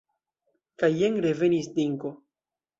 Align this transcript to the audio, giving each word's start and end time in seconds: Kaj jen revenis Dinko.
Kaj 0.85 0.89
jen 0.95 1.21
revenis 1.27 1.71
Dinko. 1.79 2.17